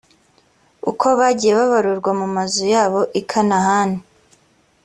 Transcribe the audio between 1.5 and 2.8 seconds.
babarurwa mu mazu